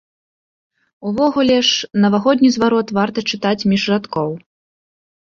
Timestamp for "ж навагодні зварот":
1.67-2.93